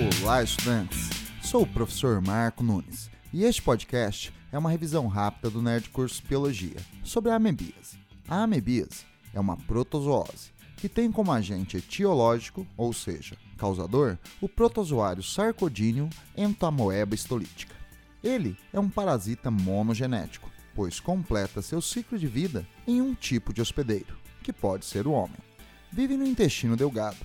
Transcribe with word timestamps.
Olá, 0.00 0.42
estudantes! 0.42 1.10
Sou 1.42 1.64
o 1.64 1.66
professor 1.66 2.22
Marco 2.22 2.62
Nunes 2.62 3.10
e 3.34 3.44
este 3.44 3.60
podcast 3.60 4.32
é 4.50 4.58
uma 4.58 4.70
revisão 4.70 5.06
rápida 5.06 5.50
do 5.50 5.60
Nerd 5.60 5.90
Curso 5.90 6.22
Biologia 6.26 6.78
sobre 7.04 7.30
a 7.30 7.34
amebíase. 7.34 7.98
A 8.26 8.44
amebíase 8.44 9.04
é 9.34 9.38
uma 9.38 9.58
protozoose 9.58 10.52
que 10.78 10.88
tem 10.88 11.12
como 11.12 11.30
agente 11.30 11.76
etiológico, 11.76 12.66
ou 12.78 12.94
seja, 12.94 13.36
causador, 13.58 14.16
o 14.40 14.48
protozoário 14.48 15.22
Sarcodidium 15.22 16.08
entamoeba 16.34 17.14
histolítica. 17.14 17.74
Ele 18.24 18.56
é 18.72 18.80
um 18.80 18.88
parasita 18.88 19.50
monogenético, 19.50 20.50
pois 20.74 20.98
completa 20.98 21.60
seu 21.60 21.82
ciclo 21.82 22.18
de 22.18 22.26
vida 22.26 22.66
em 22.86 23.02
um 23.02 23.12
tipo 23.12 23.52
de 23.52 23.60
hospedeiro, 23.60 24.16
que 24.42 24.52
pode 24.52 24.86
ser 24.86 25.06
o 25.06 25.12
homem. 25.12 25.36
Vive 25.92 26.16
no 26.16 26.26
intestino 26.26 26.74
delgado, 26.74 27.18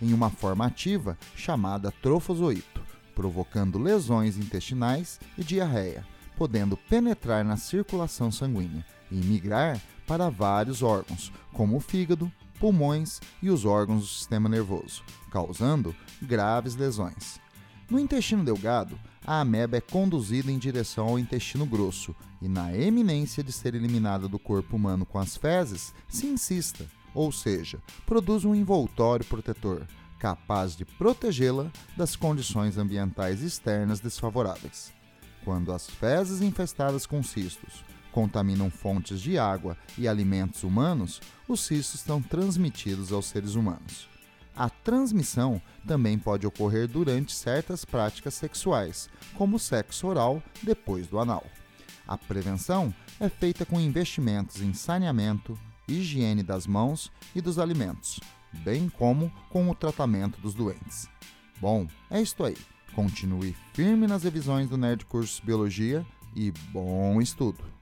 em 0.00 0.12
uma 0.12 0.30
forma 0.30 0.66
ativa 0.66 1.18
chamada 1.34 1.92
trofozoito, 2.02 2.82
provocando 3.14 3.78
lesões 3.78 4.38
intestinais 4.38 5.20
e 5.36 5.44
diarreia, 5.44 6.06
podendo 6.36 6.76
penetrar 6.76 7.44
na 7.44 7.56
circulação 7.56 8.30
sanguínea 8.30 8.84
e 9.10 9.16
migrar 9.16 9.80
para 10.06 10.30
vários 10.30 10.82
órgãos, 10.82 11.32
como 11.52 11.76
o 11.76 11.80
fígado, 11.80 12.30
pulmões 12.58 13.20
e 13.42 13.50
os 13.50 13.64
órgãos 13.64 14.00
do 14.02 14.06
sistema 14.06 14.48
nervoso, 14.48 15.02
causando 15.30 15.94
graves 16.22 16.74
lesões. 16.76 17.40
No 17.90 17.98
intestino 17.98 18.44
delgado, 18.44 18.98
a 19.26 19.40
ameba 19.40 19.76
é 19.76 19.80
conduzida 19.80 20.50
em 20.50 20.58
direção 20.58 21.08
ao 21.08 21.18
intestino 21.18 21.66
grosso 21.66 22.14
e, 22.40 22.48
na 22.48 22.76
eminência 22.76 23.42
de 23.42 23.52
ser 23.52 23.74
eliminada 23.74 24.28
do 24.28 24.38
corpo 24.38 24.76
humano 24.76 25.04
com 25.04 25.18
as 25.18 25.36
fezes, 25.36 25.92
se 26.08 26.26
insista 26.26 26.86
ou 27.14 27.30
seja, 27.32 27.78
produz 28.06 28.44
um 28.44 28.54
envoltório 28.54 29.24
protetor 29.24 29.86
capaz 30.18 30.76
de 30.76 30.84
protegê-la 30.84 31.70
das 31.96 32.14
condições 32.14 32.76
ambientais 32.76 33.42
externas 33.42 34.00
desfavoráveis. 34.00 34.92
Quando 35.44 35.72
as 35.72 35.88
fezes 35.88 36.42
infestadas 36.42 37.06
com 37.06 37.22
cistos 37.22 37.82
contaminam 38.12 38.70
fontes 38.70 39.20
de 39.20 39.38
água 39.38 39.76
e 39.96 40.06
alimentos 40.06 40.62
humanos, 40.62 41.20
os 41.48 41.60
cistos 41.60 42.00
são 42.00 42.20
transmitidos 42.20 43.12
aos 43.12 43.26
seres 43.26 43.54
humanos. 43.54 44.08
A 44.54 44.68
transmissão 44.68 45.62
também 45.86 46.18
pode 46.18 46.46
ocorrer 46.46 46.86
durante 46.86 47.32
certas 47.32 47.84
práticas 47.84 48.34
sexuais, 48.34 49.08
como 49.34 49.56
o 49.56 49.60
sexo 49.60 50.06
oral 50.06 50.42
depois 50.62 51.06
do 51.06 51.18
anal. 51.18 51.44
A 52.06 52.18
prevenção 52.18 52.92
é 53.20 53.28
feita 53.28 53.64
com 53.64 53.80
investimentos 53.80 54.60
em 54.60 54.74
saneamento, 54.74 55.56
higiene 55.92 56.42
das 56.42 56.66
mãos 56.66 57.10
e 57.34 57.40
dos 57.40 57.58
alimentos, 57.58 58.20
bem 58.64 58.88
como 58.88 59.32
com 59.50 59.68
o 59.68 59.74
tratamento 59.74 60.40
dos 60.40 60.54
doentes. 60.54 61.08
Bom, 61.60 61.86
é 62.10 62.20
isto 62.20 62.44
aí. 62.44 62.56
Continue 62.94 63.56
firme 63.72 64.06
nas 64.06 64.24
revisões 64.24 64.68
do 64.68 64.76
Nerd 64.76 65.04
Curso 65.04 65.44
Biologia 65.44 66.04
e 66.34 66.50
bom 66.72 67.20
estudo! 67.20 67.79